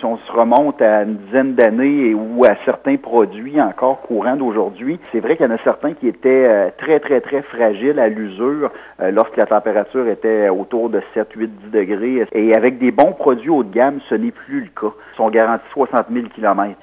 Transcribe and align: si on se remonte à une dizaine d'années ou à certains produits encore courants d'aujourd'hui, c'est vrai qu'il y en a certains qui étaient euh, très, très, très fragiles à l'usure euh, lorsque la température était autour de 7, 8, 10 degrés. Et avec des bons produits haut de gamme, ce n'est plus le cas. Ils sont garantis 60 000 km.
si 0.00 0.06
on 0.06 0.16
se 0.16 0.32
remonte 0.32 0.80
à 0.80 1.02
une 1.02 1.16
dizaine 1.16 1.54
d'années 1.54 2.14
ou 2.14 2.44
à 2.44 2.56
certains 2.64 2.96
produits 2.96 3.60
encore 3.60 4.00
courants 4.00 4.36
d'aujourd'hui, 4.36 4.98
c'est 5.12 5.20
vrai 5.20 5.36
qu'il 5.36 5.44
y 5.46 5.48
en 5.48 5.54
a 5.54 5.62
certains 5.62 5.92
qui 5.92 6.08
étaient 6.08 6.44
euh, 6.48 6.70
très, 6.78 7.00
très, 7.00 7.20
très 7.20 7.42
fragiles 7.42 7.98
à 7.98 8.08
l'usure 8.08 8.70
euh, 9.00 9.10
lorsque 9.10 9.36
la 9.36 9.44
température 9.44 10.08
était 10.08 10.48
autour 10.48 10.88
de 10.88 11.02
7, 11.12 11.28
8, 11.36 11.50
10 11.64 11.70
degrés. 11.70 12.26
Et 12.32 12.54
avec 12.54 12.78
des 12.78 12.90
bons 12.90 13.12
produits 13.12 13.50
haut 13.50 13.62
de 13.62 13.72
gamme, 13.72 14.00
ce 14.08 14.14
n'est 14.14 14.30
plus 14.30 14.60
le 14.60 14.68
cas. 14.68 14.94
Ils 15.12 15.16
sont 15.16 15.28
garantis 15.28 15.64
60 15.72 16.06
000 16.10 16.26
km. 16.34 16.74